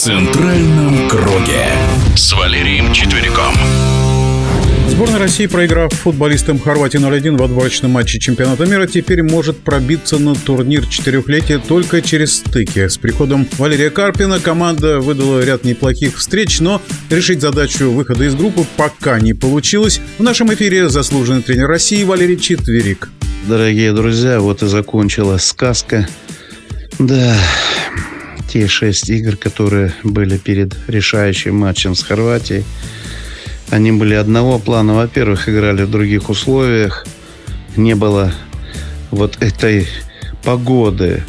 центральном 0.00 1.10
круге» 1.10 1.66
с 2.16 2.32
Валерием 2.32 2.90
Четвериком. 2.94 3.52
Сборная 4.88 5.18
России, 5.18 5.44
проиграв 5.44 5.92
футболистам 5.92 6.58
Хорватии 6.58 6.98
0-1 6.98 7.36
в 7.36 7.42
отборочном 7.42 7.90
матче 7.90 8.18
чемпионата 8.18 8.64
мира, 8.64 8.86
теперь 8.86 9.22
может 9.22 9.58
пробиться 9.58 10.18
на 10.18 10.34
турнир 10.34 10.86
четырехлетия 10.86 11.58
только 11.58 12.00
через 12.00 12.38
стыки. 12.38 12.88
С 12.88 12.96
приходом 12.96 13.46
Валерия 13.58 13.90
Карпина 13.90 14.40
команда 14.40 15.00
выдала 15.00 15.44
ряд 15.44 15.64
неплохих 15.64 16.16
встреч, 16.16 16.60
но 16.60 16.80
решить 17.10 17.42
задачу 17.42 17.90
выхода 17.90 18.24
из 18.24 18.34
группы 18.34 18.64
пока 18.78 19.20
не 19.20 19.34
получилось. 19.34 20.00
В 20.16 20.22
нашем 20.22 20.50
эфире 20.54 20.88
заслуженный 20.88 21.42
тренер 21.42 21.66
России 21.66 22.04
Валерий 22.04 22.38
Четверик. 22.38 23.10
Дорогие 23.46 23.92
друзья, 23.92 24.40
вот 24.40 24.62
и 24.62 24.66
закончилась 24.66 25.44
сказка. 25.44 26.08
Да, 26.98 27.36
те 28.52 28.66
шесть 28.66 29.08
игр, 29.08 29.36
которые 29.36 29.92
были 30.02 30.36
перед 30.36 30.74
решающим 30.88 31.56
матчем 31.56 31.94
с 31.94 32.02
Хорватией, 32.02 32.64
они 33.70 33.92
были 33.92 34.14
одного 34.14 34.58
плана. 34.58 34.94
Во-первых, 34.94 35.48
играли 35.48 35.84
в 35.84 35.90
других 35.90 36.28
условиях. 36.28 37.06
Не 37.76 37.94
было 37.94 38.32
вот 39.12 39.40
этой 39.40 39.86
погоды, 40.42 41.22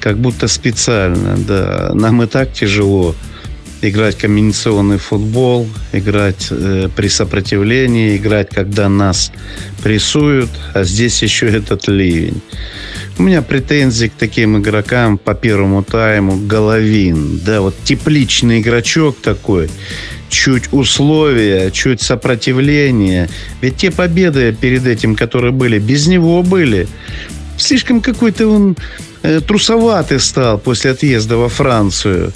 как 0.00 0.18
будто 0.18 0.46
специально, 0.46 1.38
да. 1.38 1.90
Нам 1.94 2.22
и 2.22 2.26
так 2.26 2.52
тяжело 2.52 3.14
играть 3.80 4.18
комбинационный 4.18 4.98
футбол, 4.98 5.66
играть 5.92 6.48
э, 6.50 6.88
при 6.94 7.08
сопротивлении, 7.08 8.16
играть, 8.16 8.50
когда 8.50 8.88
нас 8.88 9.32
прессуют, 9.82 10.50
а 10.74 10.82
здесь 10.84 11.22
еще 11.22 11.46
этот 11.46 11.88
ливень. 11.88 12.42
У 13.18 13.22
меня 13.24 13.42
претензии 13.42 14.06
к 14.06 14.12
таким 14.12 14.58
игрокам 14.58 15.18
по 15.18 15.34
первому 15.34 15.82
тайму. 15.82 16.36
Головин, 16.36 17.40
да, 17.44 17.60
вот 17.60 17.74
тепличный 17.82 18.60
игрочок 18.60 19.16
такой. 19.20 19.68
Чуть 20.28 20.72
условия, 20.72 21.72
чуть 21.72 22.00
сопротивление. 22.00 23.28
Ведь 23.60 23.76
те 23.76 23.90
победы 23.90 24.56
перед 24.58 24.86
этим, 24.86 25.16
которые 25.16 25.50
были, 25.50 25.80
без 25.80 26.06
него 26.06 26.44
были. 26.44 26.86
Слишком 27.56 28.00
какой-то 28.02 28.46
он 28.46 28.76
э, 29.22 29.40
трусоватый 29.40 30.20
стал 30.20 30.56
после 30.56 30.92
отъезда 30.92 31.38
во 31.38 31.48
Францию. 31.48 32.32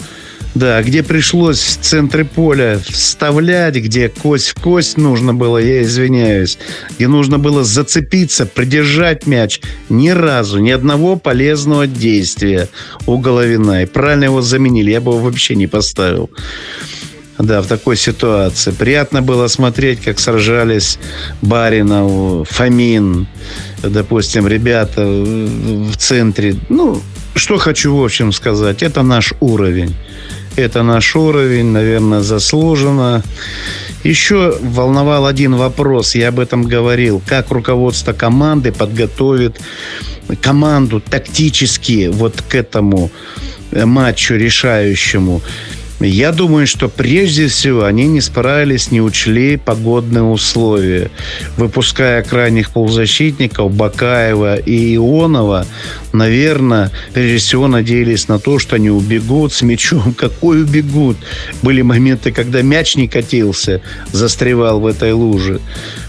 Да, 0.54 0.82
где 0.82 1.02
пришлось 1.02 1.60
в 1.60 1.80
центре 1.80 2.24
поля 2.24 2.78
вставлять, 2.84 3.76
где 3.76 4.10
кость 4.10 4.50
в 4.50 4.60
кость 4.60 4.98
нужно 4.98 5.32
было, 5.32 5.56
я 5.56 5.82
извиняюсь, 5.82 6.58
где 6.94 7.08
нужно 7.08 7.38
было 7.38 7.64
зацепиться, 7.64 8.44
придержать 8.44 9.26
мяч. 9.26 9.60
Ни 9.88 10.10
разу, 10.10 10.58
ни 10.58 10.70
одного 10.70 11.16
полезного 11.16 11.86
действия 11.86 12.68
у 13.06 13.16
Головина. 13.16 13.84
И 13.84 13.86
правильно 13.86 14.24
его 14.24 14.42
заменили, 14.42 14.90
я 14.90 15.00
бы 15.00 15.12
его 15.12 15.22
вообще 15.22 15.54
не 15.54 15.66
поставил. 15.66 16.28
Да, 17.38 17.62
в 17.62 17.66
такой 17.66 17.96
ситуации. 17.96 18.72
Приятно 18.72 19.22
было 19.22 19.48
смотреть, 19.48 20.02
как 20.02 20.20
сражались 20.20 20.98
Баринов, 21.40 22.48
Фомин, 22.50 23.26
допустим, 23.82 24.46
ребята 24.46 25.04
в 25.06 25.96
центре. 25.96 26.56
Ну, 26.68 27.00
что 27.34 27.56
хочу, 27.56 27.96
в 27.96 28.04
общем, 28.04 28.32
сказать. 28.32 28.82
Это 28.82 29.02
наш 29.02 29.32
уровень. 29.40 29.94
Это 30.56 30.82
наш 30.82 31.16
уровень, 31.16 31.66
наверное, 31.66 32.20
заслуженно. 32.20 33.22
Еще 34.04 34.58
волновал 34.60 35.26
один 35.26 35.54
вопрос, 35.54 36.14
я 36.14 36.28
об 36.28 36.40
этом 36.40 36.64
говорил. 36.64 37.22
Как 37.26 37.50
руководство 37.50 38.12
команды 38.12 38.72
подготовит 38.72 39.60
команду 40.40 41.00
тактически 41.00 42.08
вот 42.08 42.42
к 42.42 42.54
этому 42.54 43.10
матчу 43.72 44.34
решающему. 44.34 45.40
Я 46.06 46.32
думаю, 46.32 46.66
что 46.66 46.88
прежде 46.88 47.48
всего 47.48 47.84
они 47.84 48.06
не 48.06 48.20
справились, 48.20 48.90
не 48.90 49.00
учли 49.00 49.56
погодные 49.56 50.22
условия. 50.22 51.10
Выпуская 51.56 52.22
крайних 52.22 52.70
полузащитников 52.70 53.72
Бакаева 53.72 54.56
и 54.56 54.96
Ионова, 54.96 55.66
наверное, 56.12 56.90
прежде 57.12 57.38
всего 57.38 57.68
надеялись 57.68 58.28
на 58.28 58.38
то, 58.38 58.58
что 58.58 58.76
они 58.76 58.90
убегут 58.90 59.52
с 59.52 59.62
мячом. 59.62 60.14
Какой 60.18 60.62
убегут? 60.62 61.16
Были 61.62 61.82
моменты, 61.82 62.32
когда 62.32 62.62
мяч 62.62 62.96
не 62.96 63.08
катился, 63.08 63.80
застревал 64.12 64.80
в 64.80 64.86
этой 64.86 65.12
луже. 65.12 65.60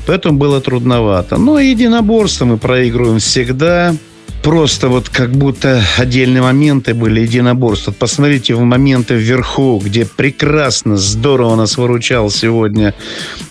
Поэтому 0.06 0.38
было 0.38 0.62
трудновато. 0.62 1.38
Но 1.38 1.60
единоборство 1.60 2.46
мы 2.46 2.58
проигрываем 2.58 3.20
всегда 3.20 3.96
просто 4.44 4.90
вот 4.90 5.10
как 5.10 5.32
будто 5.32 5.82
отдельные 5.98 6.44
моменты 6.44 6.94
были 6.94 7.22
единоборства. 7.22 7.92
Посмотрите 7.92 8.54
в 8.54 8.62
моменты 8.62 9.16
вверху, 9.16 9.82
где 9.84 10.06
прекрасно, 10.06 10.98
здорово 10.98 11.56
нас 11.56 11.78
выручал 11.78 12.30
сегодня 12.30 12.94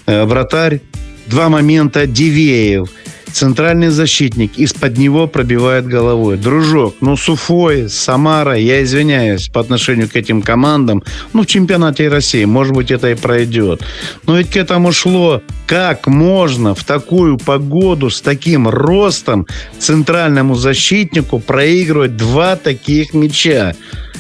э, 0.06 0.25
вратарь. 0.25 0.80
Два 1.26 1.48
момента 1.48 2.06
Дивеев– 2.06 2.88
Центральный 3.32 3.88
защитник 3.88 4.59
из-под 4.59 4.98
него 4.98 5.26
пробивает 5.26 5.87
головой. 5.87 6.37
Дружок, 6.37 6.97
ну 7.00 7.16
Суфой, 7.16 7.88
Самара, 7.88 8.56
я 8.56 8.82
извиняюсь 8.82 9.48
по 9.48 9.60
отношению 9.60 10.09
к 10.09 10.16
этим 10.16 10.43
командам, 10.43 11.03
ну 11.32 11.42
в 11.42 11.47
чемпионате 11.47 12.09
России, 12.09 12.44
может 12.44 12.75
быть, 12.75 12.91
это 12.91 13.10
и 13.10 13.15
пройдет. 13.15 13.82
Но 14.26 14.37
ведь 14.37 14.50
к 14.50 14.56
этому 14.56 14.92
шло. 14.92 15.42
Как 15.66 16.06
можно 16.06 16.75
в 16.75 16.84
такую 16.84 17.38
погоду 17.38 18.10
с 18.10 18.21
таким 18.21 18.69
ростом 18.69 19.47
центральному 19.78 20.54
защитнику 20.54 21.38
проигрывать 21.38 22.16
два 22.16 22.56
таких 22.56 23.15
мяча? 23.15 23.75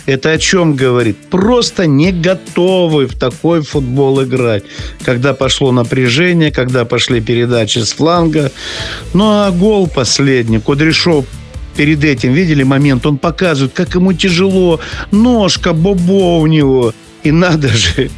Это 0.06 0.32
о 0.32 0.38
чем 0.38 0.74
говорит? 0.74 1.16
Просто 1.30 1.86
не 1.86 2.12
готовы 2.12 3.06
в 3.06 3.16
такой 3.16 3.62
футбол 3.62 4.22
играть. 4.24 4.64
Когда 5.04 5.32
пошло 5.32 5.70
напряжение, 5.72 6.50
когда 6.50 6.84
пошли 6.84 7.20
передачи 7.20 7.78
с 7.78 7.92
фланга. 7.92 8.50
Ну, 9.14 9.24
а 9.24 9.50
гол 9.50 9.86
последний. 9.86 10.58
Кудряшов 10.58 11.26
перед 11.76 12.04
этим, 12.04 12.32
видели 12.32 12.62
момент, 12.62 13.06
он 13.06 13.18
показывает, 13.18 13.72
как 13.72 13.94
ему 13.94 14.12
тяжело, 14.12 14.80
ножка, 15.10 15.72
бобо 15.72 16.38
у 16.38 16.46
него. 16.46 16.92
И 17.22 17.30
надо 17.30 17.68
же, 17.68 18.10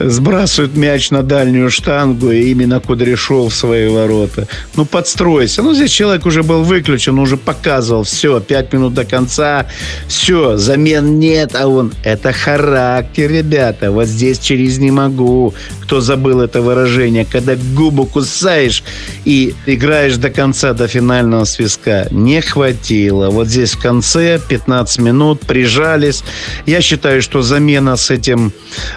сбрасывают 0.00 0.76
мяч 0.76 1.10
на 1.10 1.22
дальнюю 1.22 1.70
штангу, 1.70 2.30
и 2.30 2.50
именно 2.50 2.80
Кудряшов 2.80 3.52
в 3.52 3.56
свои 3.56 3.88
ворота. 3.88 4.48
Ну, 4.74 4.84
подстройся. 4.84 5.62
Ну, 5.62 5.74
здесь 5.74 5.90
человек 5.90 6.26
уже 6.26 6.42
был 6.42 6.62
выключен, 6.62 7.18
уже 7.18 7.36
показывал. 7.36 8.04
Все, 8.04 8.40
пять 8.40 8.72
минут 8.72 8.94
до 8.94 9.04
конца. 9.04 9.66
Все, 10.08 10.56
замен 10.56 11.18
нет, 11.18 11.54
а 11.54 11.68
он... 11.68 11.92
Это 12.04 12.32
характер, 12.32 13.30
ребята. 13.30 13.90
Вот 13.90 14.06
здесь 14.06 14.38
через 14.38 14.78
«не 14.78 14.90
могу». 14.90 15.54
Кто 15.82 16.00
забыл 16.00 16.40
это 16.40 16.62
выражение? 16.62 17.24
Когда 17.24 17.56
губу 17.74 18.06
кусаешь 18.06 18.84
и 19.24 19.54
играешь 19.66 20.16
до 20.16 20.30
конца, 20.30 20.72
до 20.72 20.86
финального 20.86 21.44
свистка. 21.44 22.06
Не 22.12 22.40
хватило. 22.40 23.30
Вот 23.30 23.48
здесь 23.48 23.72
в 23.72 23.82
конце 23.82 24.40
15 24.48 25.00
минут 25.00 25.40
прижались. 25.40 26.22
Я 26.64 26.80
считаю, 26.80 27.22
что 27.22 27.42
замена 27.42 27.96
с 27.96 28.10
этим 28.10 28.52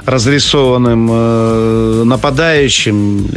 разрисованным 0.06 0.93
самым 0.94 1.10
э, 1.12 2.04
нападающим 2.06 3.28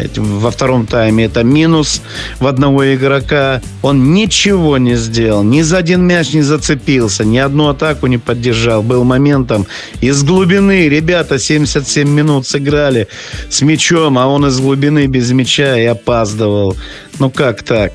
во 0.41 0.50
втором 0.50 0.87
тайме. 0.87 1.25
Это 1.25 1.43
минус 1.44 2.03
в 2.39 2.47
одного 2.47 2.94
игрока. 2.94 3.62
Он 3.83 4.12
ничего 4.12 4.78
не 4.78 4.97
сделал. 4.97 5.43
Ни 5.43 5.62
за 5.62 5.78
один 5.78 6.06
мяч 6.06 6.34
не 6.34 6.43
зацепился. 6.43 7.25
Ни 7.25 7.39
одну 7.39 7.69
атаку 7.69 8.06
не 8.06 8.19
поддержал. 8.19 8.83
Был 8.83 9.05
моментом 9.05 9.67
из 10.03 10.22
глубины. 10.22 10.89
Ребята 10.89 11.39
77 11.39 12.09
минут 12.09 12.47
сыграли 12.47 13.09
с 13.50 13.62
мячом, 13.62 14.19
а 14.19 14.27
он 14.27 14.47
из 14.47 14.61
глубины 14.61 15.06
без 15.06 15.31
мяча 15.33 15.78
и 15.78 15.84
опаздывал. 15.84 16.77
Ну 17.19 17.31
как 17.31 17.62
так? 17.62 17.93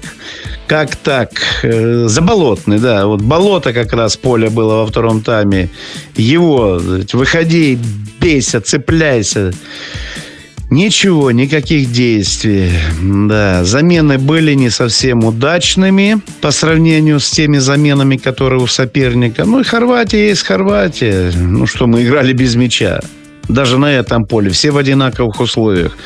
Как 0.72 0.96
так? 0.96 1.32
Э, 1.64 2.06
заболотный, 2.08 2.80
да. 2.80 3.06
Вот 3.06 3.22
болото 3.22 3.74
как 3.74 3.92
раз 3.92 4.16
поле 4.16 4.50
было 4.50 4.76
во 4.76 4.86
втором 4.86 5.20
тайме. 5.20 5.70
Его, 6.16 6.80
выходи, 7.12 7.78
бейся, 8.22 8.62
цепляйся. 8.62 9.52
Ничего, 10.70 11.32
никаких 11.32 11.92
действий. 11.92 12.72
Да, 13.02 13.66
замены 13.66 14.18
были 14.18 14.54
не 14.54 14.70
совсем 14.70 15.26
удачными 15.26 16.22
по 16.40 16.52
сравнению 16.52 17.20
с 17.20 17.30
теми 17.30 17.58
заменами, 17.58 18.16
которые 18.16 18.62
у 18.62 18.68
соперника. 18.68 19.44
Ну 19.44 19.60
и 19.60 19.64
Хорватия 19.66 20.30
есть 20.30 20.44
Хорватия. 20.44 21.34
Ну 21.36 21.68
что, 21.68 21.86
мы 21.86 22.04
играли 22.04 22.32
без 22.32 22.56
мяча 22.56 23.02
даже 23.54 23.78
на 23.78 23.94
этом 23.94 24.26
поле, 24.26 24.50
все 24.50 24.72
в 24.72 24.78
одинаковых 24.78 25.40
условиях. 25.40 25.98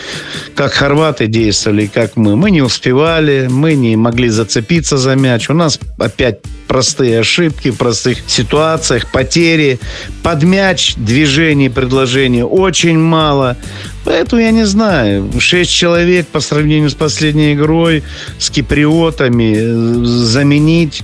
Как 0.56 0.74
хорваты 0.74 1.27
действовали, 1.27 1.88
как 1.88 2.15
мы. 2.15 2.36
Мы 2.36 2.51
не 2.51 2.62
успевали, 2.62 3.47
мы 3.50 3.75
не 3.75 3.95
могли 3.95 4.30
зацепиться 4.30 4.97
за 4.97 5.15
мяч. 5.15 5.50
У 5.50 5.53
нас 5.53 5.80
опять 6.00 6.39
простые 6.68 7.19
ошибки 7.19 7.69
в 7.69 7.77
простых 7.77 8.19
ситуациях, 8.27 9.12
потери. 9.12 9.80
Под 10.24 10.44
мяч 10.44 10.95
движений, 10.95 11.69
предложений 11.69 12.44
очень 12.44 12.97
мало. 12.97 13.57
Поэтому 14.03 14.42
я 14.42 14.51
не 14.51 14.65
знаю. 14.65 15.31
Шесть 15.39 15.71
человек 15.71 16.27
по 16.27 16.39
сравнению 16.39 16.89
с 16.89 16.95
последней 16.95 17.53
игрой 17.53 18.03
с 18.39 18.50
киприотами 18.50 20.03
заменить 20.06 21.03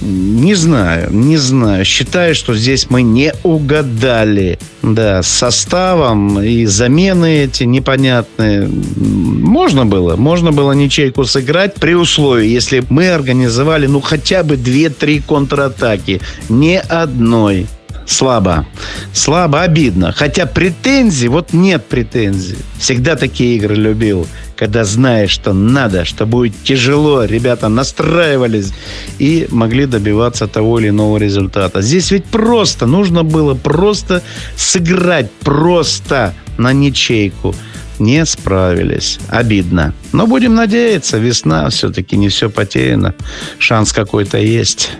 Не 0.00 0.54
знаю, 0.54 1.08
не 1.12 1.36
знаю. 1.36 1.84
Считаю, 1.84 2.34
что 2.34 2.54
здесь 2.54 2.88
мы 2.88 3.02
не 3.02 3.32
угадали. 3.42 4.58
Да, 4.82 5.22
с 5.22 5.28
составом 5.28 6.40
и 6.40 6.66
замены 6.66 7.44
эти 7.44 7.64
непонятные. 7.64 8.68
Можно 8.68 9.86
было, 9.86 10.16
можно 10.16 10.52
было 10.52 10.72
ничейку 10.72 11.24
сыграть 11.24 11.74
при 11.74 11.94
условии, 11.94 12.46
если 12.46 12.84
мы 12.88 13.10
организовали, 13.10 13.86
ну, 13.86 14.00
хотя 14.00 14.42
бы 14.42 14.54
2-3 14.54 15.22
контратаки. 15.26 16.20
Не 16.48 16.80
одной 16.80 17.66
слабо. 18.08 18.66
Слабо, 19.12 19.62
обидно. 19.62 20.12
Хотя 20.12 20.46
претензий, 20.46 21.28
вот 21.28 21.52
нет 21.52 21.86
претензий. 21.86 22.58
Всегда 22.78 23.16
такие 23.16 23.56
игры 23.56 23.74
любил. 23.76 24.26
Когда 24.56 24.84
знаешь, 24.84 25.30
что 25.30 25.52
надо, 25.52 26.04
что 26.04 26.26
будет 26.26 26.54
тяжело, 26.64 27.24
ребята 27.24 27.68
настраивались 27.68 28.72
и 29.18 29.46
могли 29.50 29.86
добиваться 29.86 30.48
того 30.48 30.80
или 30.80 30.88
иного 30.88 31.18
результата. 31.18 31.80
Здесь 31.80 32.10
ведь 32.10 32.24
просто, 32.24 32.86
нужно 32.86 33.22
было 33.22 33.54
просто 33.54 34.22
сыграть, 34.56 35.30
просто 35.40 36.34
на 36.56 36.72
ничейку 36.72 37.54
не 38.00 38.24
справились. 38.26 39.18
Обидно. 39.28 39.92
Но 40.12 40.26
будем 40.26 40.54
надеяться, 40.54 41.18
весна 41.18 41.68
все-таки 41.70 42.16
не 42.16 42.28
все 42.28 42.48
потеряно. 42.48 43.14
Шанс 43.58 43.92
какой-то 43.92 44.38
есть. 44.38 44.90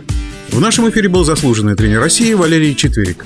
В 0.50 0.60
нашем 0.60 0.88
эфире 0.90 1.08
был 1.08 1.24
заслуженный 1.24 1.76
тренер 1.76 2.00
России 2.00 2.32
Валерий 2.32 2.74
Четверик. 2.74 3.24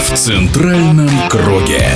В 0.00 0.16
центральном 0.16 1.10
круге. 1.28 1.88